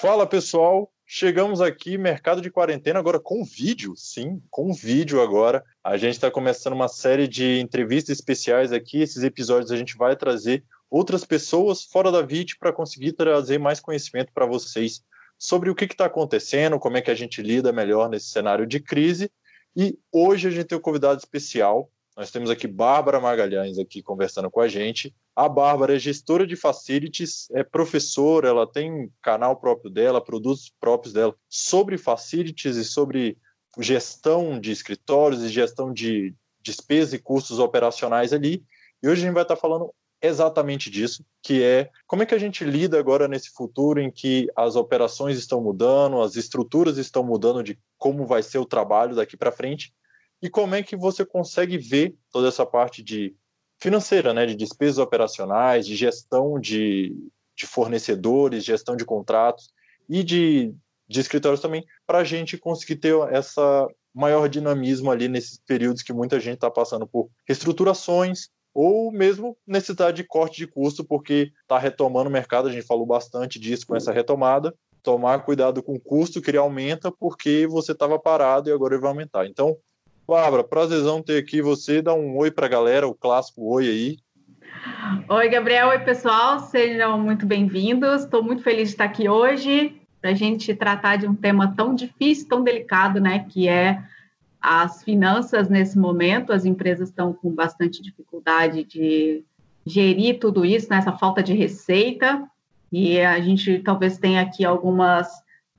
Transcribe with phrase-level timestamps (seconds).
[0.00, 5.62] Fala pessoal, chegamos aqui, mercado de quarentena, agora com vídeo, sim, com vídeo agora.
[5.84, 9.02] A gente está começando uma série de entrevistas especiais aqui.
[9.02, 13.78] Esses episódios a gente vai trazer outras pessoas fora da VIT para conseguir trazer mais
[13.78, 15.04] conhecimento para vocês
[15.38, 18.80] sobre o que está acontecendo, como é que a gente lida melhor nesse cenário de
[18.80, 19.30] crise.
[19.76, 21.90] E hoje a gente tem um convidado especial.
[22.16, 25.14] Nós temos aqui Bárbara Magalhães aqui conversando com a gente.
[25.40, 31.14] A Bárbara é gestora de facilities, é professora, ela tem canal próprio dela, produtos próprios
[31.14, 33.38] dela sobre facilities e sobre
[33.78, 38.62] gestão de escritórios e gestão de despesas e custos operacionais ali.
[39.02, 39.90] E hoje a gente vai estar falando
[40.20, 44.46] exatamente disso, que é como é que a gente lida agora nesse futuro em que
[44.54, 49.38] as operações estão mudando, as estruturas estão mudando de como vai ser o trabalho daqui
[49.38, 49.90] para frente
[50.42, 53.34] e como é que você consegue ver toda essa parte de
[53.80, 57.16] financeira, né, de despesas operacionais, de gestão de,
[57.56, 59.70] de fornecedores, gestão de contratos
[60.08, 60.74] e de,
[61.08, 66.12] de escritórios também, para a gente conseguir ter essa maior dinamismo ali nesses períodos que
[66.12, 71.78] muita gente está passando por reestruturações ou mesmo necessidade de corte de custo, porque está
[71.78, 76.00] retomando o mercado, a gente falou bastante disso com essa retomada, tomar cuidado com o
[76.00, 79.46] custo que ele aumenta porque você estava parado e agora ele vai aumentar.
[79.46, 79.76] Então,
[80.30, 82.00] Bárbara, prazerzão ter aqui você.
[82.00, 84.16] Dá um oi para a galera, o clássico oi aí.
[85.28, 85.88] Oi, Gabriel.
[85.88, 86.60] Oi, pessoal.
[86.60, 88.22] Sejam muito bem-vindos.
[88.22, 91.96] Estou muito feliz de estar aqui hoje para a gente tratar de um tema tão
[91.96, 93.44] difícil, tão delicado, né?
[93.48, 94.04] Que é
[94.60, 96.52] as finanças nesse momento.
[96.52, 99.44] As empresas estão com bastante dificuldade de
[99.84, 100.98] gerir tudo isso, né?
[100.98, 102.48] Essa falta de receita.
[102.92, 105.28] E a gente talvez tenha aqui algumas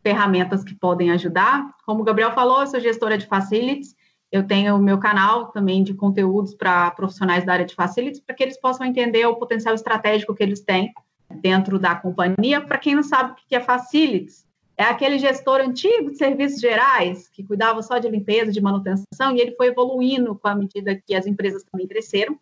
[0.03, 1.73] ferramentas que podem ajudar.
[1.85, 3.95] Como o Gabriel falou, eu sou gestora de facilities
[4.31, 8.35] eu tenho o meu canal também de conteúdos para profissionais da área de facilities, para
[8.35, 10.93] que eles possam entender o potencial estratégico que eles têm
[11.29, 12.61] dentro da companhia.
[12.61, 14.45] Para quem não sabe o que é facilities,
[14.77, 19.39] é aquele gestor antigo de serviços gerais que cuidava só de limpeza, de manutenção, e
[19.39, 22.39] ele foi evoluindo com a medida que as empresas também cresceram.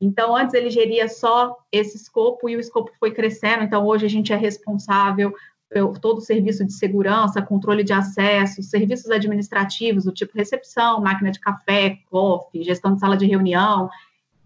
[0.00, 3.64] Então, antes ele geria só esse escopo e o escopo foi crescendo.
[3.64, 5.34] Então, hoje a gente é responsável
[6.00, 11.40] todo o serviço de segurança, controle de acesso, serviços administrativos do tipo recepção, máquina de
[11.40, 13.88] café, coffee, gestão de sala de reunião.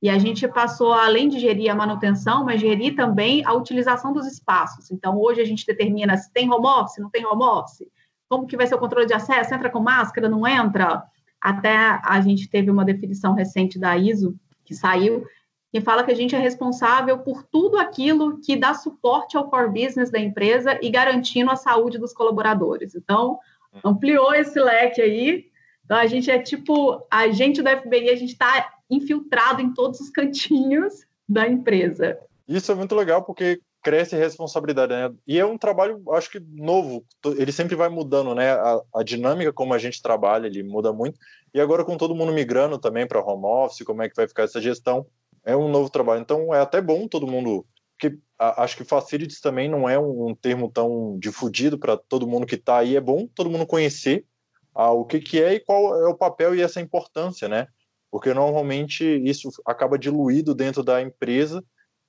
[0.00, 4.26] E a gente passou, além de gerir a manutenção, mas gerir também a utilização dos
[4.26, 4.90] espaços.
[4.90, 7.86] Então, hoje a gente determina se tem home office, não tem home office,
[8.28, 11.02] como que vai ser o controle de acesso, entra com máscara, não entra.
[11.40, 15.24] Até a gente teve uma definição recente da ISO, que saiu,
[15.72, 19.68] que fala que a gente é responsável por tudo aquilo que dá suporte ao core
[19.68, 22.94] business da empresa e garantindo a saúde dos colaboradores.
[22.94, 23.38] Então,
[23.84, 25.46] ampliou esse leque aí.
[25.84, 30.00] Então, a gente é tipo, a gente do FBI, a gente está infiltrado em todos
[30.00, 32.18] os cantinhos da empresa.
[32.46, 35.12] Isso é muito legal, porque cresce a responsabilidade, né?
[35.26, 37.04] E é um trabalho, acho que novo.
[37.36, 38.52] Ele sempre vai mudando, né?
[38.52, 41.18] A, a dinâmica como a gente trabalha, ele muda muito.
[41.54, 44.44] E agora com todo mundo migrando também para home office, como é que vai ficar
[44.44, 45.06] essa gestão?
[45.48, 46.20] É um novo trabalho.
[46.20, 47.64] Então é até bom todo mundo,
[47.98, 52.54] porque acho que facilities também não é um, termo tão difundido para todo mundo que
[52.54, 52.94] está aí.
[52.94, 54.26] É bom todo mundo conhecer
[54.75, 57.66] ah, o que, que é e qual é o papel e essa importância, né?
[58.10, 61.64] Porque normalmente isso acaba diluído dentro da empresa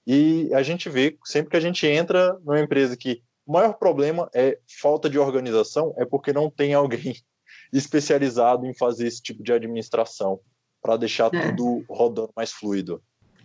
[0.06, 4.30] e a gente vê sempre que a gente entra numa empresa que o maior problema
[4.36, 7.16] é falta de organização, é porque não tem alguém
[7.72, 10.42] especializado em fazer esse tipo de administração
[10.82, 11.52] para deixar é.
[11.52, 13.02] tudo rodando mais fluido.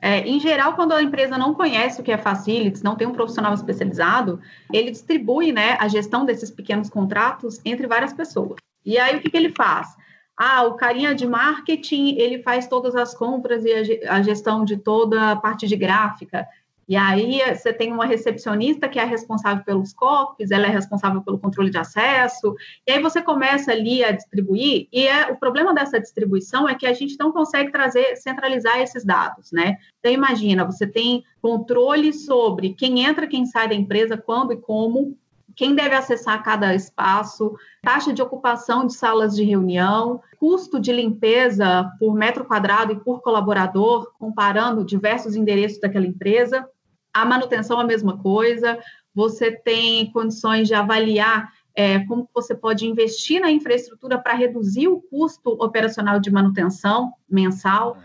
[0.07, 3.15] É, em geral, quando a empresa não conhece o que é facilities, não tem um
[3.15, 4.39] profissional especializado,
[4.71, 8.57] ele distribui né, a gestão desses pequenos contratos entre várias pessoas.
[8.85, 9.97] E aí, o que, que ele faz?
[10.37, 15.31] Ah, o carinha de marketing, ele faz todas as compras e a gestão de toda
[15.31, 16.47] a parte de gráfica.
[16.89, 21.39] E aí você tem uma recepcionista que é responsável pelos copies, ela é responsável pelo
[21.39, 22.55] controle de acesso,
[22.87, 26.87] e aí você começa ali a distribuir, e é, o problema dessa distribuição é que
[26.87, 29.79] a gente não consegue trazer, centralizar esses dados, né?
[29.99, 35.17] Então imagina, você tem controle sobre quem entra, quem sai da empresa, quando e como,
[35.55, 41.91] quem deve acessar cada espaço, taxa de ocupação de salas de reunião, custo de limpeza
[41.99, 46.69] por metro quadrado e por colaborador, comparando diversos endereços daquela empresa.
[47.15, 48.79] A manutenção, a mesma coisa.
[49.15, 55.01] Você tem condições de avaliar é, como você pode investir na infraestrutura para reduzir o
[55.01, 57.97] custo operacional de manutenção mensal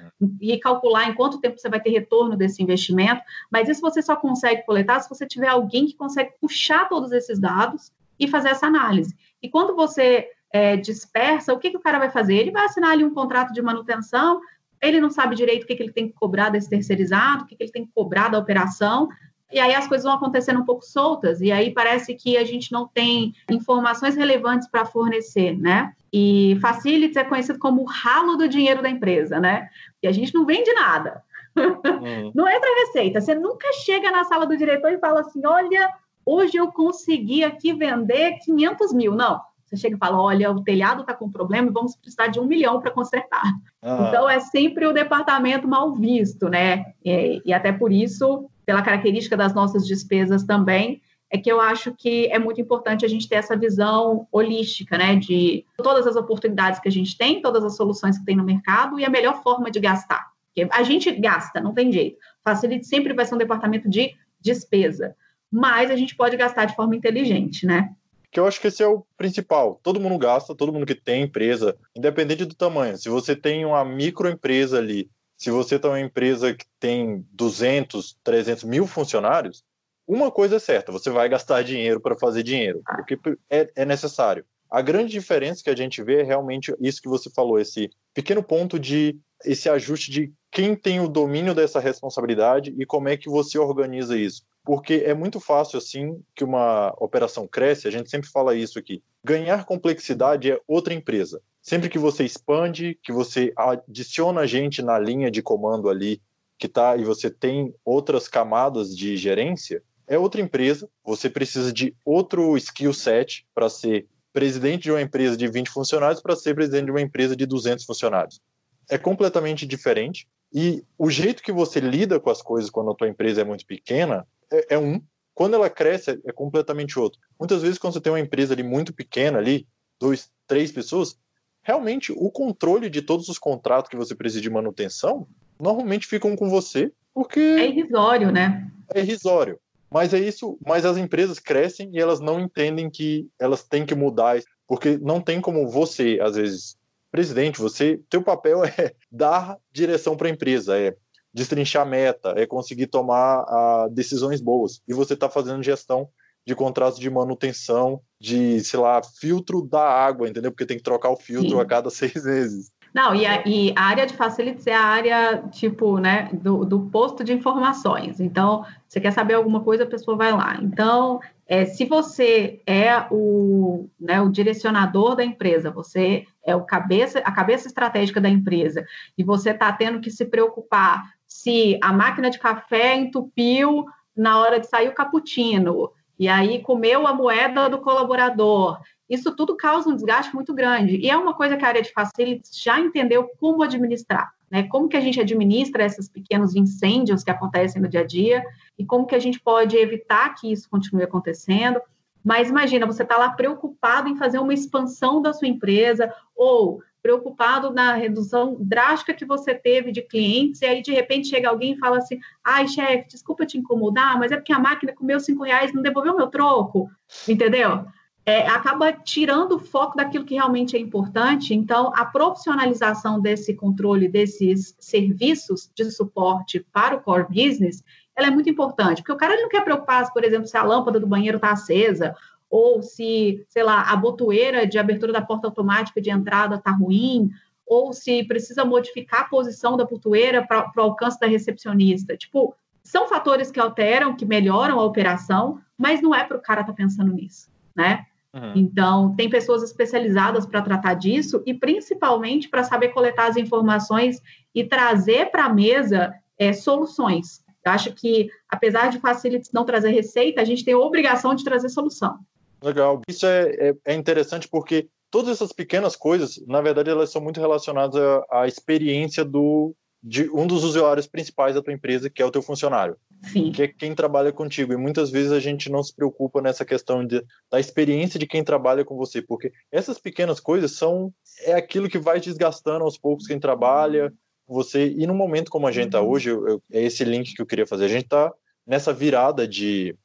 [0.42, 3.22] e calcular em quanto tempo você vai ter retorno desse investimento.
[3.52, 7.40] Mas isso você só consegue coletar se você tiver alguém que consegue puxar todos esses
[7.40, 9.16] dados e fazer essa análise.
[9.42, 12.36] E quando você é, dispersa, o que, que o cara vai fazer?
[12.36, 14.42] Ele vai assinar ali um contrato de manutenção,
[14.82, 17.56] ele não sabe direito o que, que ele tem que cobrar desse terceirizado, o que,
[17.56, 19.10] que ele tem que cobrar da operação,
[19.52, 22.72] e aí as coisas vão acontecendo um pouco soltas, e aí parece que a gente
[22.72, 25.94] não tem informações relevantes para fornecer, né?
[26.14, 29.68] E Facilities é conhecido como o ralo do dinheiro da empresa, né?
[30.02, 31.24] E a gente não vende nada.
[31.58, 32.32] Hum.
[32.34, 33.20] não entra receita.
[33.20, 35.90] Você nunca chega na sala do diretor e fala assim: olha,
[36.26, 39.16] hoje eu consegui aqui vender 500 mil.
[39.16, 39.42] Não.
[39.70, 42.46] Você chega e fala: olha, o telhado está com problema e vamos precisar de um
[42.46, 43.44] milhão para consertar.
[43.82, 44.08] Ah.
[44.08, 46.86] Então, é sempre o departamento mal visto, né?
[47.06, 51.02] E, e até por isso, pela característica das nossas despesas também,
[51.32, 55.16] é que eu acho que é muito importante a gente ter essa visão holística, né,
[55.16, 59.00] de todas as oportunidades que a gente tem, todas as soluções que tem no mercado
[59.00, 60.26] e a melhor forma de gastar.
[60.48, 62.18] Porque a gente gasta, não tem jeito.
[62.44, 64.12] Facilite sempre vai ser um departamento de
[64.42, 65.16] despesa,
[65.52, 67.92] mas a gente pode gastar de forma inteligente, né?
[68.32, 69.80] Que eu acho que esse é o principal.
[69.82, 72.98] Todo mundo gasta, todo mundo que tem empresa, independente do tamanho.
[72.98, 78.64] Se você tem uma microempresa ali, se você tem uma empresa que tem 200, 300
[78.66, 79.64] mil funcionários,
[80.06, 83.18] uma coisa é certa, você vai gastar dinheiro para fazer dinheiro, porque
[83.50, 84.44] é, é, necessário.
[84.70, 88.44] A grande diferença que a gente vê é realmente isso que você falou, esse pequeno
[88.44, 93.30] ponto de esse ajuste de quem tem o domínio dessa responsabilidade e como é que
[93.30, 94.44] você organiza isso.
[94.70, 99.02] Porque é muito fácil assim que uma operação cresce, a gente sempre fala isso aqui.
[99.24, 101.42] Ganhar complexidade é outra empresa.
[101.60, 106.22] Sempre que você expande, que você adiciona gente na linha de comando ali
[106.56, 111.96] que tá e você tem outras camadas de gerência, é outra empresa, você precisa de
[112.06, 116.86] outro skill set para ser presidente de uma empresa de 20 funcionários para ser presidente
[116.86, 118.40] de uma empresa de 200 funcionários.
[118.88, 123.10] É completamente diferente e o jeito que você lida com as coisas quando a tua
[123.10, 125.02] empresa é muito pequena é, é um,
[125.34, 127.20] quando ela cresce é, completamente outro.
[127.40, 129.68] Muitas vezes quando você tem uma empresa ali muito pequena ali,
[130.00, 131.18] dois, três pessoas,
[131.62, 135.28] realmente o controle de todos os contratos que você precisa de manutenção
[135.60, 138.72] normalmente ficam com você porque é irrisório, né?
[138.94, 139.60] É irrisório.
[139.92, 143.96] Mas é isso, mas as empresas crescem e elas não entendem que elas têm que
[143.96, 146.78] mudar, porque não tem como você, às vezes,
[147.12, 150.96] presidente, você, teu papel é dar direção para a empresa, é
[151.34, 153.46] destrinchar meta, é conseguir tomar
[153.92, 154.82] decisões boas.
[154.88, 156.10] E você está fazendo gestão
[156.46, 160.52] de contratos de manutenção, de, sei lá, filtro da água, entendeu?
[160.52, 161.60] Porque tem que trocar o filtro Sim.
[161.60, 162.72] a cada seis meses.
[162.94, 166.80] Não, e a, e a, área de facilities é a área, tipo, né, do, do,
[166.90, 168.20] posto de informações.
[168.20, 170.58] Então, você quer saber alguma coisa, a pessoa vai lá.
[170.60, 177.20] Então, é, se você é o, né, o direcionador da empresa, você é o cabeça,
[177.20, 178.84] a cabeça estratégica da empresa,
[179.16, 183.86] e você está tendo que se preocupar se a máquina de café entupiu
[184.18, 189.56] na hora de sair o cappuccino, e aí comeu a moeda do colaborador, isso tudo
[189.56, 190.98] causa um desgaste muito grande.
[190.98, 194.32] E é uma coisa que a área de facilities já entendeu como administrar.
[194.52, 194.64] Né?
[194.64, 198.44] Como que a gente administra esses pequenos incêndios que acontecem no dia a dia
[198.78, 201.80] e como que a gente pode evitar que isso continue acontecendo.
[202.24, 207.72] Mas imagina, você está lá preocupado em fazer uma expansão da sua empresa ou preocupado
[207.72, 211.78] na redução drástica que você teve de clientes, e aí de repente chega alguém e
[211.78, 215.74] fala assim: ai, chefe, desculpa te incomodar, mas é porque a máquina comeu cinco reais
[215.74, 216.90] não devolveu meu troco,
[217.28, 217.86] entendeu?
[218.30, 221.56] é, acaba tirando o foco daquilo que realmente é importante.
[221.56, 227.84] Então, a profissionalização desse controle desses serviços de suporte para o core business,
[228.16, 231.00] ela é muito importante, porque o cara não quer preocupar, por exemplo, se a lâmpada
[231.00, 232.16] do banheiro está acesa
[232.50, 237.30] ou se, sei lá, a botoeira de abertura da porta automática de entrada está ruim,
[237.66, 242.18] ou se precisa modificar a posição da botoeira para o alcance da recepcionista.
[242.18, 246.62] Tipo, são fatores que alteram, que melhoram a operação, mas não é para o cara
[246.62, 248.06] estar tá pensando nisso, né?
[248.34, 248.54] Uhum.
[248.56, 254.22] Então, tem pessoas especializadas para tratar disso e principalmente para saber coletar as informações
[254.54, 257.44] e trazer para a mesa é, soluções.
[257.66, 261.44] Eu acho que, apesar de facilities não trazer receita, a gente tem a obrigação de
[261.44, 262.20] trazer solução.
[262.62, 263.02] Legal.
[263.08, 267.40] Isso é, é, é interessante porque todas essas pequenas coisas, na verdade, elas são muito
[267.40, 272.26] relacionadas à, à experiência do, de um dos usuários principais da tua empresa, que é
[272.26, 272.98] o teu funcionário.
[273.32, 273.52] Sim.
[273.52, 274.74] que é quem trabalha contigo.
[274.74, 278.44] E muitas vezes a gente não se preocupa nessa questão de, da experiência de quem
[278.44, 283.28] trabalha com você, porque essas pequenas coisas são é aquilo que vai desgastando aos poucos
[283.28, 284.14] quem trabalha
[284.46, 284.88] com você.
[284.88, 286.10] E no momento como a gente está uhum.
[286.10, 287.86] hoje, eu, eu, é esse link que eu queria fazer.
[287.86, 288.34] A gente está
[288.66, 289.96] nessa virada de,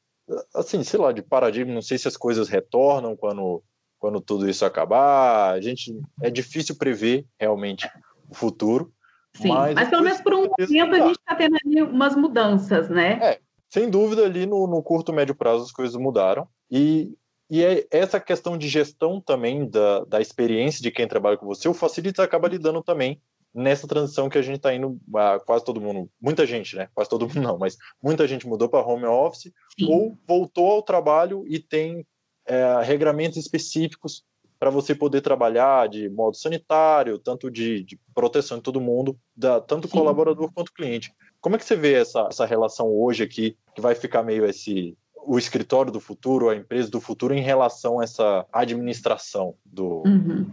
[0.53, 1.73] assim, sei lá, de paradigma.
[1.73, 3.63] Não sei se as coisas retornam quando
[3.97, 5.53] quando tudo isso acabar.
[5.53, 7.89] A gente é difícil prever realmente
[8.29, 8.93] o futuro.
[9.35, 12.89] Sim, mas, mas pelo menos por um momento a gente está tendo ali umas mudanças,
[12.89, 13.19] né?
[13.21, 13.39] É,
[13.69, 17.13] sem dúvida ali no, no curto médio prazo as coisas mudaram e
[17.49, 21.67] e é essa questão de gestão também da, da experiência de quem trabalha com você,
[21.67, 23.21] o Facilities acaba lidando também
[23.55, 24.99] nessa transição que a gente está indo,
[25.45, 26.89] quase todo mundo, muita gente, né?
[26.93, 29.87] Quase todo mundo não, mas muita gente mudou para home office Sim.
[29.89, 32.05] ou voltou ao trabalho e tem
[32.45, 34.23] é, regramentos específicos
[34.59, 39.61] para você poder trabalhar de modo sanitário, tanto de, de proteção de todo mundo, da,
[39.61, 39.93] tanto Sim.
[39.93, 41.13] colaborador quanto cliente.
[41.39, 44.97] Como é que você vê essa, essa relação hoje aqui, que vai ficar meio esse
[45.27, 50.45] o escritório do futuro, a empresa do futuro em relação a essa administração do uhum.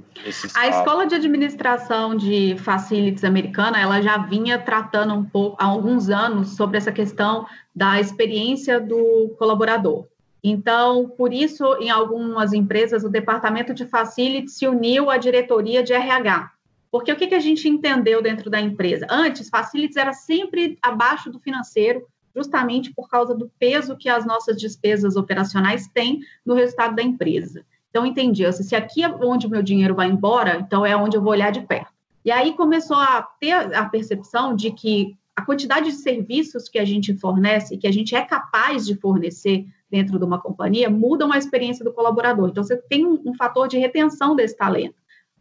[0.54, 6.08] A escola de administração de facilities americana, ela já vinha tratando um pouco há alguns
[6.08, 10.06] anos sobre essa questão da experiência do colaborador.
[10.42, 15.92] Então, por isso, em algumas empresas, o departamento de facilities se uniu à diretoria de
[15.92, 16.50] RH.
[16.90, 19.06] Porque o que, que a gente entendeu dentro da empresa?
[19.08, 24.56] Antes, facilities era sempre abaixo do financeiro, justamente por causa do peso que as nossas
[24.56, 27.64] despesas operacionais têm no resultado da empresa.
[27.90, 31.22] Então, entendi, se aqui é onde o meu dinheiro vai embora, então é onde eu
[31.22, 31.92] vou olhar de perto.
[32.24, 36.84] E aí começou a ter a percepção de que a quantidade de serviços que a
[36.84, 41.38] gente fornece, que a gente é capaz de fornecer dentro de uma companhia, mudam a
[41.38, 42.48] experiência do colaborador.
[42.48, 44.94] Então, você tem um, um fator de retenção desse talento.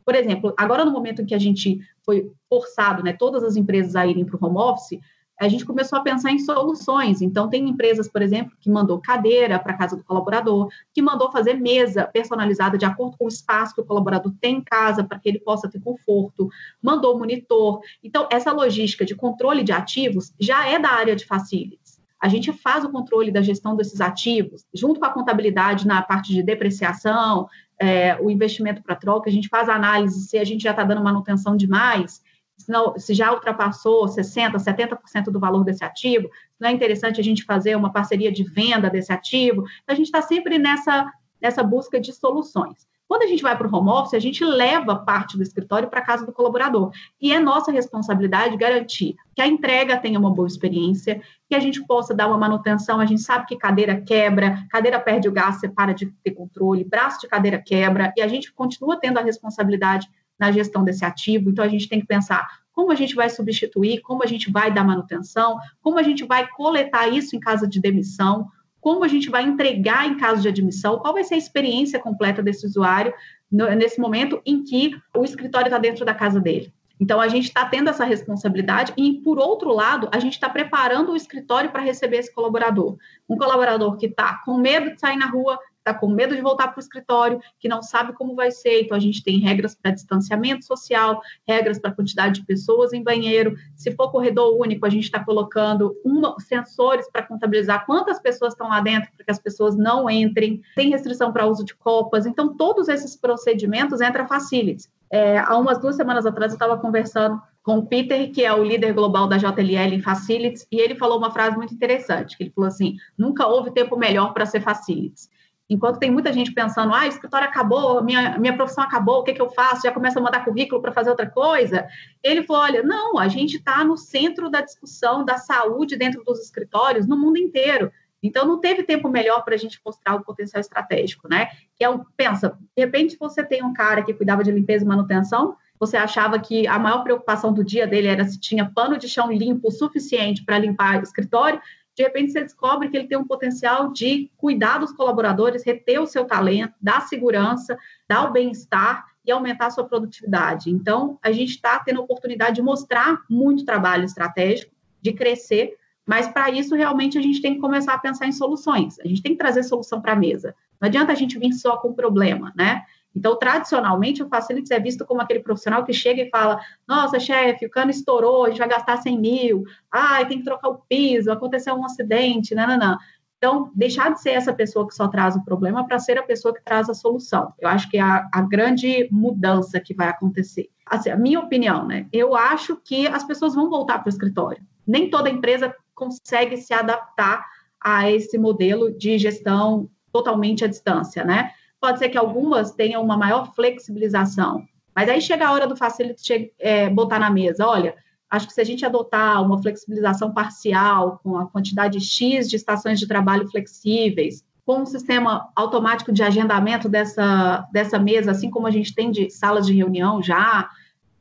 [0.04, 3.96] Por exemplo, agora no momento em que a gente foi forçado, né, todas as empresas
[3.96, 5.00] a irem para o home office,
[5.42, 7.20] a gente começou a pensar em soluções.
[7.20, 11.56] Então, tem empresas, por exemplo, que mandou cadeira para casa do colaborador, que mandou fazer
[11.56, 15.28] mesa personalizada de acordo com o espaço que o colaborador tem em casa, para que
[15.28, 16.48] ele possa ter conforto,
[16.80, 17.82] mandou monitor.
[18.04, 22.00] Então, essa logística de controle de ativos já é da área de facilities.
[22.22, 26.32] A gente faz o controle da gestão desses ativos, junto com a contabilidade na parte
[26.32, 30.62] de depreciação, é, o investimento para troca, a gente faz a análise se a gente
[30.62, 32.22] já está dando manutenção demais
[32.62, 37.44] se, se já ultrapassou 60%, 70% do valor desse ativo, não é interessante a gente
[37.44, 39.64] fazer uma parceria de venda desse ativo.
[39.84, 42.88] Então, a gente está sempre nessa, nessa busca de soluções.
[43.12, 46.00] Quando a gente vai para o home office, a gente leva parte do escritório para
[46.00, 46.94] a casa do colaborador.
[47.20, 51.86] E é nossa responsabilidade garantir que a entrega tenha uma boa experiência, que a gente
[51.86, 53.02] possa dar uma manutenção.
[53.02, 56.86] A gente sabe que cadeira quebra, cadeira perde o gás, você para de ter controle,
[56.86, 60.10] braço de cadeira quebra, e a gente continua tendo a responsabilidade
[60.42, 61.52] na gestão desse ativo.
[61.52, 64.74] Então, a gente tem que pensar como a gente vai substituir, como a gente vai
[64.74, 68.48] dar manutenção, como a gente vai coletar isso em caso de demissão,
[68.80, 72.42] como a gente vai entregar em caso de admissão, qual vai ser a experiência completa
[72.42, 73.14] desse usuário
[73.52, 76.74] nesse momento em que o escritório está dentro da casa dele.
[77.00, 81.12] Então, a gente está tendo essa responsabilidade e, por outro lado, a gente está preparando
[81.12, 82.96] o escritório para receber esse colaborador.
[83.28, 86.70] Um colaborador que está com medo de sair na rua, está com medo de voltar
[86.70, 88.84] para o escritório, que não sabe como vai ser.
[88.84, 93.56] Então, a gente tem regras para distanciamento social, regras para quantidade de pessoas em banheiro.
[93.76, 98.70] Se for corredor único, a gente está colocando uma, sensores para contabilizar quantas pessoas estão
[98.70, 100.62] lá dentro, para que as pessoas não entrem.
[100.76, 102.26] Tem restrição para uso de copas.
[102.26, 104.90] Então, todos esses procedimentos entram facilities.
[105.12, 108.64] É, há umas duas semanas atrás, eu estava conversando com o Peter, que é o
[108.64, 112.52] líder global da JLL em Facilities, e ele falou uma frase muito interessante, que ele
[112.52, 115.30] falou assim, nunca houve tempo melhor para ser Facilities.
[115.72, 119.42] Enquanto tem muita gente pensando, ah, escritório acabou, minha, minha profissão acabou, o que, que
[119.42, 119.84] eu faço?
[119.84, 121.88] Já começa a mandar currículo para fazer outra coisa.
[122.22, 126.42] Ele falou: olha, não, a gente está no centro da discussão da saúde dentro dos
[126.42, 127.90] escritórios no mundo inteiro.
[128.22, 131.48] Então, não teve tempo melhor para a gente mostrar o potencial estratégico, né?
[131.78, 134.88] Que é um, pensa, de repente você tem um cara que cuidava de limpeza e
[134.88, 139.08] manutenção, você achava que a maior preocupação do dia dele era se tinha pano de
[139.08, 141.62] chão limpo o suficiente para limpar o escritório,
[142.02, 146.08] de repente você descobre que ele tem um potencial de cuidar dos colaboradores, reter o
[146.08, 147.78] seu talento, dar segurança,
[148.10, 150.72] dar o bem-estar e aumentar a sua produtividade.
[150.72, 156.28] Então, a gente está tendo a oportunidade de mostrar muito trabalho estratégico, de crescer, mas
[156.28, 159.00] para isso realmente a gente tem que começar a pensar em soluções.
[159.00, 160.56] A gente tem que trazer solução para a mesa.
[160.80, 162.84] Não adianta a gente vir só com problema, né?
[163.16, 167.66] Então, tradicionalmente, o facility é visto como aquele profissional que chega e fala: Nossa, chefe,
[167.66, 171.32] o cano estourou, a gente vai gastar 100 mil, ai, tem que trocar o piso,
[171.32, 172.98] aconteceu um acidente, não, não, não.
[173.38, 176.54] Então, deixar de ser essa pessoa que só traz o problema para ser a pessoa
[176.54, 177.52] que traz a solução.
[177.60, 180.70] Eu acho que é a, a grande mudança que vai acontecer.
[180.86, 182.08] Assim, a minha opinião, né?
[182.14, 184.64] Eu acho que as pessoas vão voltar para o escritório.
[184.86, 187.44] Nem toda empresa consegue se adaptar
[187.84, 191.52] a esse modelo de gestão totalmente à distância, né?
[191.82, 194.64] Pode ser que algumas tenham uma maior flexibilização.
[194.96, 197.96] Mas aí chega a hora do facility é, botar na mesa, olha,
[198.30, 203.00] acho que se a gente adotar uma flexibilização parcial, com a quantidade X de estações
[203.00, 208.72] de trabalho flexíveis, com um sistema automático de agendamento dessa, dessa mesa, assim como a
[208.72, 210.70] gente tem de salas de reunião já,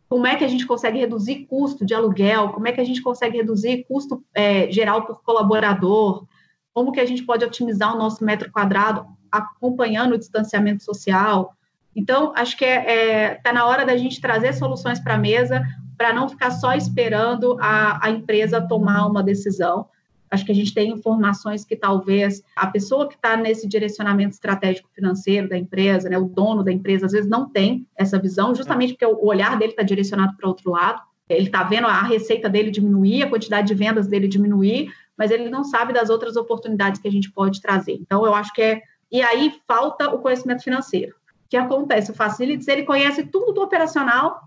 [0.09, 3.01] como é que a gente consegue reduzir custo de aluguel, como é que a gente
[3.01, 6.27] consegue reduzir custo é, geral por colaborador,
[6.75, 11.55] como que a gente pode otimizar o nosso metro quadrado acompanhando o distanciamento social.
[11.95, 15.19] Então, acho que está é, é, tá na hora da gente trazer soluções para a
[15.19, 15.63] mesa
[15.97, 19.87] para não ficar só esperando a, a empresa tomar uma decisão.
[20.31, 24.89] Acho que a gente tem informações que talvez a pessoa que está nesse direcionamento estratégico
[24.95, 28.93] financeiro da empresa, né, o dono da empresa, às vezes não tem essa visão, justamente
[28.93, 31.03] porque o olhar dele está direcionado para outro lado.
[31.29, 35.51] Ele está vendo a receita dele diminuir, a quantidade de vendas dele diminuir, mas ele
[35.51, 37.93] não sabe das outras oportunidades que a gente pode trazer.
[37.93, 38.83] Então, eu acho que é.
[39.11, 41.15] E aí falta o conhecimento financeiro.
[41.45, 42.11] O que acontece?
[42.11, 44.41] O Facilities, ele conhece tudo do operacional,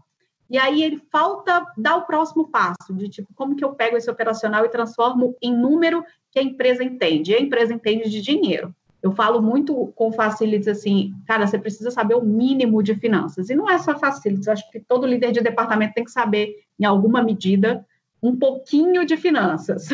[0.49, 4.09] e aí ele falta dar o próximo passo, de tipo, como que eu pego esse
[4.09, 7.31] operacional e transformo em número que a empresa entende?
[7.31, 8.73] E a empresa entende de dinheiro.
[9.01, 13.49] Eu falo muito com facilities assim, cara, você precisa saber o mínimo de finanças.
[13.49, 16.85] E não é só facilities, acho que todo líder de departamento tem que saber, em
[16.85, 17.85] alguma medida,
[18.21, 19.87] um pouquinho de finanças.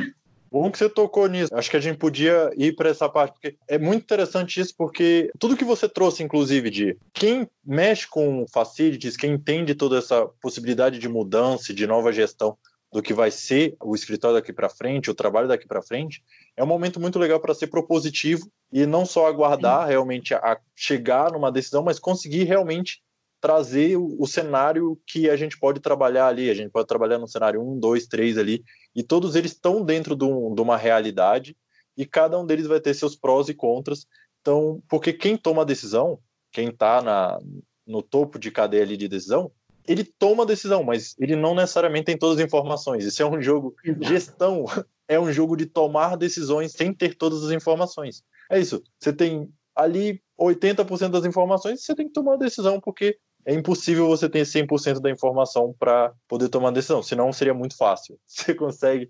[0.52, 1.54] Bom que você tocou nisso.
[1.54, 5.32] Acho que a gente podia ir para essa parte, porque é muito interessante isso, porque
[5.38, 10.98] tudo que você trouxe, inclusive, de quem mexe com facilities, quem entende toda essa possibilidade
[10.98, 12.58] de mudança, de nova gestão,
[12.92, 16.24] do que vai ser o escritório daqui para frente, o trabalho daqui para frente,
[16.58, 19.90] é um momento muito legal para ser propositivo e não só aguardar Sim.
[19.90, 23.02] realmente a chegar numa decisão, mas conseguir realmente
[23.40, 26.50] trazer o, o, cenário que a gente pode trabalhar ali.
[26.50, 28.64] A gente pode trabalhar no cenário 1, 2, 3 ali,
[28.96, 31.56] e todos eles estão dentro de, um, de uma realidade,
[31.98, 34.06] e cada um deles vai ter seus prós e contras.
[34.42, 36.20] Então, porque quem toma a decisão,
[36.52, 37.40] quem está
[37.86, 39.52] no topo de cadeia ali de decisão,
[39.86, 43.04] ele toma a decisão, mas ele não necessariamente tem todas as informações.
[43.04, 43.76] Isso é um jogo.
[44.02, 44.66] Gestão
[45.08, 48.24] é um jogo de tomar decisões sem ter todas as informações.
[48.50, 48.82] É isso.
[49.00, 53.18] Você tem ali 80% das informações, você tem que tomar a decisão, porque
[53.50, 58.20] é impossível você ter 100% da informação para poder tomar decisão, senão seria muito fácil.
[58.28, 59.10] Você consegue.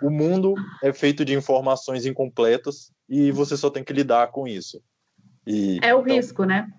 [0.00, 4.80] O mundo é feito de informações incompletas e você só tem que lidar com isso.
[5.44, 6.72] E, é o então, risco, né?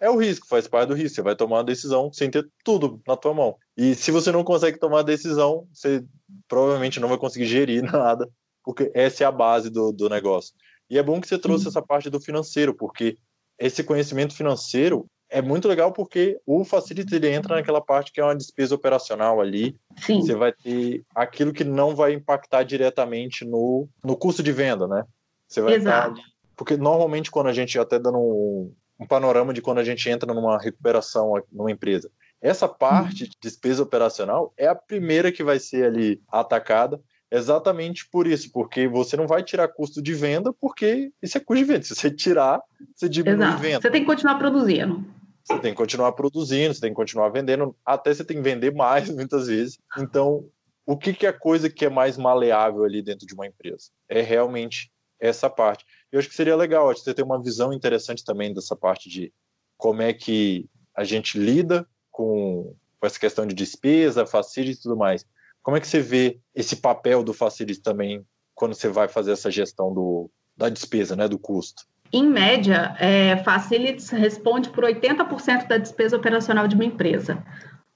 [0.00, 1.16] é o risco, faz parte do risco.
[1.16, 3.56] Você vai tomar uma decisão sem ter tudo na tua mão.
[3.76, 6.02] E se você não consegue tomar a decisão, você
[6.48, 8.26] provavelmente não vai conseguir gerir nada,
[8.64, 10.54] porque essa é a base do, do negócio.
[10.88, 11.68] E é bom que você trouxe Sim.
[11.68, 13.18] essa parte do financeiro, porque
[13.58, 18.24] esse conhecimento financeiro é muito legal porque o Facility ele entra naquela parte que é
[18.24, 19.76] uma despesa operacional ali.
[19.96, 20.20] Sim.
[20.20, 25.02] Você vai ter aquilo que não vai impactar diretamente no, no custo de venda, né?
[25.48, 26.20] Você vai Exato.
[26.20, 30.08] Estar, porque normalmente quando a gente até dando um, um panorama de quando a gente
[30.08, 32.08] entra numa recuperação numa empresa.
[32.40, 38.28] Essa parte de despesa operacional é a primeira que vai ser ali atacada, exatamente por
[38.28, 41.82] isso, porque você não vai tirar custo de venda, porque isso é custo de venda.
[41.82, 42.60] Se você tirar,
[42.94, 43.62] você diminui Exato.
[43.62, 43.80] venda.
[43.80, 45.04] Você tem que continuar produzindo.
[45.44, 48.72] Você tem que continuar produzindo, você tem que continuar vendendo, até você tem que vender
[48.74, 49.78] mais muitas vezes.
[49.98, 50.48] Então,
[50.86, 53.90] o que, que é a coisa que é mais maleável ali dentro de uma empresa?
[54.08, 55.84] É realmente essa parte.
[56.10, 59.32] Eu acho que seria legal, você ter uma visão interessante também dessa parte de
[59.76, 64.96] como é que a gente lida com, com essa questão de despesa, facility e tudo
[64.96, 65.26] mais.
[65.62, 69.50] Como é que você vê esse papel do facility também quando você vai fazer essa
[69.50, 71.84] gestão do, da despesa, né, do custo?
[72.14, 77.44] Em média, é, Facilities responde por 80% da despesa operacional de uma empresa.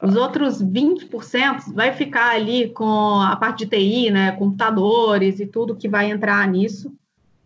[0.02, 5.76] Os outros 20% vai ficar ali com a parte de TI, né, computadores e tudo
[5.76, 6.92] que vai entrar nisso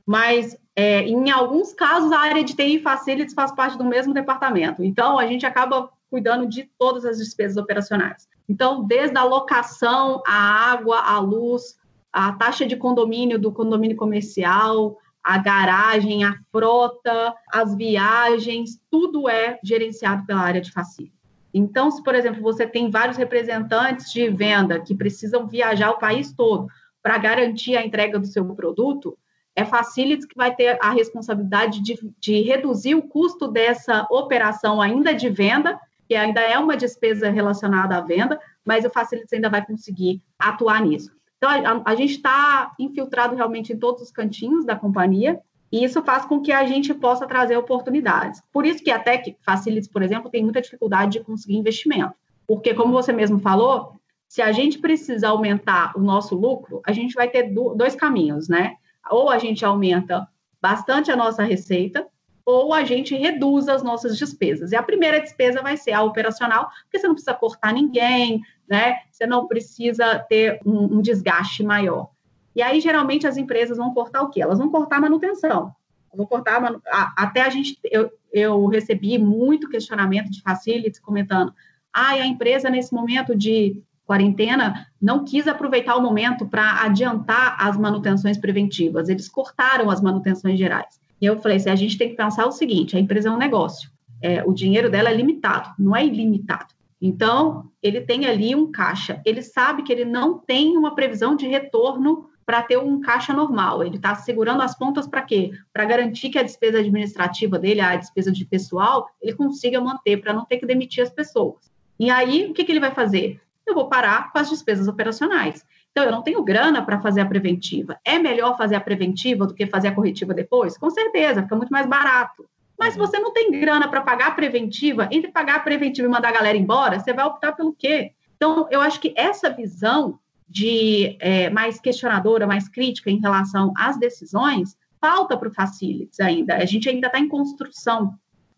[0.06, 4.82] mas é, em alguns casos a área de TI Facilities faz parte do mesmo departamento.
[4.82, 8.28] Então, a gente acaba cuidando de todas as despesas operacionais.
[8.48, 11.76] Então, desde a locação, a água, a luz,
[12.12, 19.58] a taxa de condomínio do condomínio comercial, a garagem, a frota, as viagens, tudo é
[19.62, 21.20] gerenciado pela área de facilities.
[21.54, 26.32] Então, se, por exemplo, você tem vários representantes de venda que precisam viajar o país
[26.32, 26.66] todo
[27.02, 29.16] para garantir a entrega do seu produto,
[29.54, 35.12] é Facilities que vai ter a responsabilidade de, de reduzir o custo dessa operação ainda
[35.12, 39.64] de venda, que ainda é uma despesa relacionada à venda, mas o Facilities ainda vai
[39.64, 41.12] conseguir atuar nisso.
[41.42, 45.40] Então, a, a gente está infiltrado realmente em todos os cantinhos da companhia,
[45.72, 48.40] e isso faz com que a gente possa trazer oportunidades.
[48.52, 52.14] Por isso que a Tech Facilities, por exemplo, tem muita dificuldade de conseguir investimento.
[52.46, 53.94] Porque, como você mesmo falou,
[54.28, 58.76] se a gente precisa aumentar o nosso lucro, a gente vai ter dois caminhos, né?
[59.10, 60.28] ou a gente aumenta
[60.60, 62.06] bastante a nossa receita,
[62.44, 64.72] ou a gente reduz as nossas despesas.
[64.72, 68.96] E a primeira despesa vai ser a operacional, porque você não precisa cortar ninguém, né?
[69.10, 72.10] Você não precisa ter um, um desgaste maior.
[72.54, 74.42] E aí, geralmente, as empresas vão cortar o quê?
[74.42, 75.74] Elas vão cortar a manutenção.
[76.14, 76.82] Vão cortar manu...
[77.16, 77.78] até a gente.
[77.84, 81.54] Eu, eu recebi muito questionamento de facilities comentando.
[81.92, 87.76] Ah, a empresa, nesse momento de quarentena não quis aproveitar o momento para adiantar as
[87.78, 91.00] manutenções preventivas, eles cortaram as manutenções gerais.
[91.22, 93.38] E eu falei assim: a gente tem que pensar o seguinte: a empresa é um
[93.38, 93.88] negócio,
[94.20, 96.74] é, o dinheiro dela é limitado, não é ilimitado.
[97.00, 99.20] Então, ele tem ali um caixa.
[99.24, 103.82] Ele sabe que ele não tem uma previsão de retorno para ter um caixa normal.
[103.82, 105.52] Ele está segurando as pontas para quê?
[105.72, 110.32] Para garantir que a despesa administrativa dele, a despesa de pessoal, ele consiga manter, para
[110.32, 111.72] não ter que demitir as pessoas.
[111.98, 113.40] E aí, o que, que ele vai fazer?
[113.66, 115.64] Eu vou parar com as despesas operacionais.
[115.92, 117.98] Então, eu não tenho grana para fazer a preventiva.
[118.04, 120.76] É melhor fazer a preventiva do que fazer a corretiva depois?
[120.76, 122.48] Com certeza, fica muito mais barato.
[122.78, 123.06] Mas se uhum.
[123.06, 126.32] você não tem grana para pagar a preventiva, entre pagar a preventiva e mandar a
[126.32, 128.12] galera embora, você vai optar pelo quê?
[128.36, 133.98] Então, eu acho que essa visão de é, mais questionadora, mais crítica em relação às
[133.98, 136.56] decisões, falta para o Facilities ainda.
[136.56, 138.14] A gente ainda está em construção,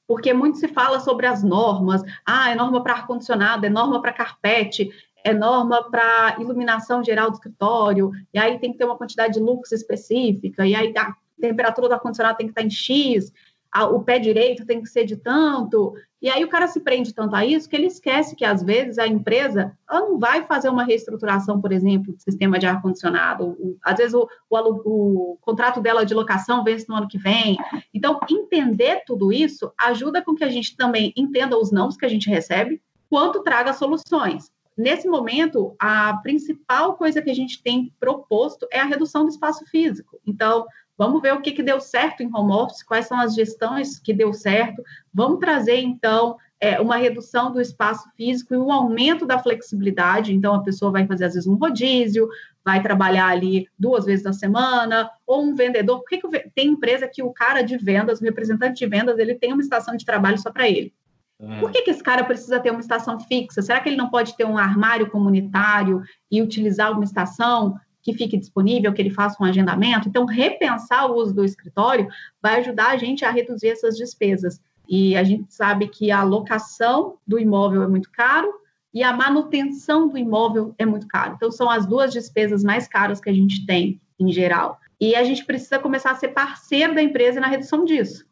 [0.06, 2.02] porque muito se fala sobre as normas.
[2.26, 4.90] Ah, é norma para ar-condicionado, é norma para carpete,
[5.24, 9.40] é norma para iluminação geral do escritório, e aí tem que ter uma quantidade de
[9.40, 13.32] lux específica, e aí a temperatura do ar-condicionado tem que estar tá em X,
[13.72, 17.12] a, o pé direito tem que ser de tanto, e aí o cara se prende
[17.12, 20.70] tanto a isso que ele esquece que, às vezes, a empresa ela não vai fazer
[20.70, 23.54] uma reestruturação, por exemplo, do sistema de ar-condicionado.
[23.82, 27.58] Às vezes o, o, o, contrato dela de locação vence no ano que vem.
[27.92, 32.08] Então, entender tudo isso ajuda com que a gente também entenda os nãos que a
[32.08, 34.53] gente recebe, quanto traga soluções.
[34.76, 39.64] Nesse momento, a principal coisa que a gente tem proposto é a redução do espaço
[39.66, 40.18] físico.
[40.26, 43.98] Então, Vamos ver o que, que deu certo em home office, quais são as gestões
[43.98, 44.82] que deu certo.
[45.12, 50.32] Vamos trazer, então, é, uma redução do espaço físico e um aumento da flexibilidade.
[50.32, 52.28] Então, a pessoa vai fazer, às vezes, um rodízio,
[52.64, 55.98] vai trabalhar ali duas vezes na semana, ou um vendedor.
[55.98, 59.34] Por que, que tem empresa que o cara de vendas, o representante de vendas, ele
[59.34, 60.94] tem uma estação de trabalho só para ele?
[61.40, 61.60] Hum.
[61.60, 63.62] Por que, que esse cara precisa ter uma estação fixa?
[63.62, 68.36] Será que ele não pode ter um armário comunitário e utilizar uma estação que fique
[68.36, 70.08] disponível, que ele faça um agendamento.
[70.08, 72.06] Então, repensar o uso do escritório
[72.40, 74.60] vai ajudar a gente a reduzir essas despesas.
[74.86, 78.52] E a gente sabe que a locação do imóvel é muito caro
[78.92, 81.32] e a manutenção do imóvel é muito caro.
[81.34, 84.78] Então, são as duas despesas mais caras que a gente tem em geral.
[85.00, 88.26] E a gente precisa começar a ser parceiro da empresa na redução disso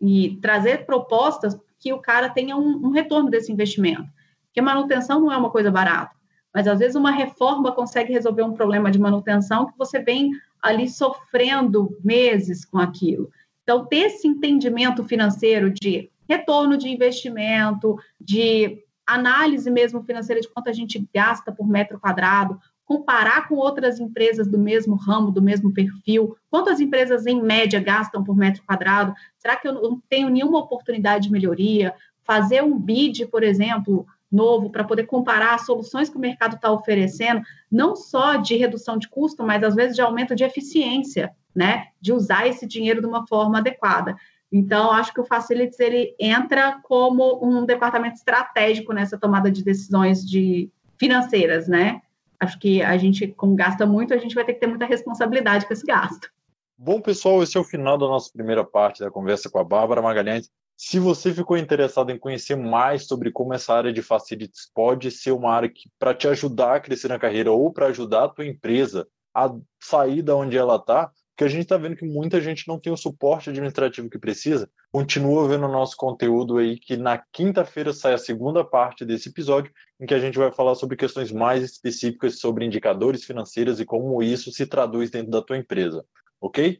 [0.00, 4.08] e trazer propostas que o cara tenha um, um retorno desse investimento.
[4.46, 6.14] Porque manutenção não é uma coisa barata.
[6.54, 10.88] Mas às vezes uma reforma consegue resolver um problema de manutenção que você vem ali
[10.88, 13.30] sofrendo meses com aquilo.
[13.62, 20.68] Então, ter esse entendimento financeiro de retorno de investimento, de análise mesmo financeira de quanto
[20.68, 22.60] a gente gasta por metro quadrado,
[22.90, 28.24] comparar com outras empresas do mesmo ramo, do mesmo perfil, quantas empresas em média gastam
[28.24, 31.94] por metro quadrado, será que eu não tenho nenhuma oportunidade de melhoria?
[32.24, 36.68] Fazer um bid, por exemplo, novo para poder comparar as soluções que o mercado está
[36.72, 41.90] oferecendo, não só de redução de custo, mas às vezes de aumento de eficiência, né?
[42.00, 44.16] De usar esse dinheiro de uma forma adequada.
[44.50, 50.28] Então, acho que o Facilities ele entra como um departamento estratégico nessa tomada de decisões
[50.28, 52.02] de financeiras, né?
[52.40, 55.66] Acho que a gente, como gasta muito, a gente vai ter que ter muita responsabilidade
[55.66, 56.30] com esse gasto.
[56.76, 60.00] Bom, pessoal, esse é o final da nossa primeira parte da conversa com a Bárbara
[60.00, 60.50] Magalhães.
[60.74, 65.32] Se você ficou interessado em conhecer mais sobre como essa área de facilities pode ser
[65.32, 68.46] uma área que para te ajudar a crescer na carreira ou para ajudar a tua
[68.46, 72.68] empresa a sair da onde ela está, porque a gente está vendo que muita gente
[72.68, 74.68] não tem o suporte administrativo que precisa.
[74.92, 79.72] Continua vendo o nosso conteúdo aí, que na quinta-feira sai a segunda parte desse episódio,
[79.98, 84.22] em que a gente vai falar sobre questões mais específicas sobre indicadores financeiros e como
[84.22, 86.04] isso se traduz dentro da tua empresa,
[86.38, 86.78] ok?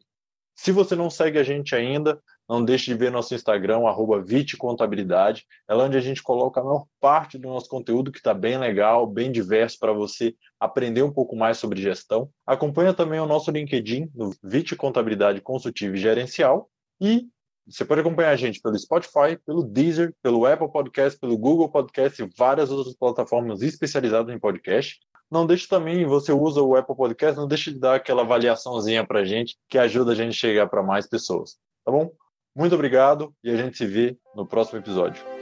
[0.54, 4.24] Se você não segue a gente ainda, não deixe de ver nosso Instagram, arroba
[4.58, 5.46] Contabilidade.
[5.68, 8.58] É lá onde a gente coloca a maior parte do nosso conteúdo, que está bem
[8.58, 12.28] legal, bem diverso para você aprender um pouco mais sobre gestão.
[12.44, 16.68] Acompanha também o nosso LinkedIn, no Vite Contabilidade Consultiva e Gerencial.
[17.00, 17.28] E
[17.68, 22.20] você pode acompanhar a gente pelo Spotify, pelo Deezer, pelo Apple Podcast, pelo Google Podcast
[22.20, 24.98] e várias outras plataformas especializadas em podcast.
[25.30, 29.20] Não deixe também, você usa o Apple Podcast, não deixe de dar aquela avaliaçãozinha para
[29.20, 31.56] a gente, que ajuda a gente a chegar para mais pessoas.
[31.84, 32.10] Tá bom?
[32.60, 35.39] Muito obrigado e a gente se vê no próximo episódio.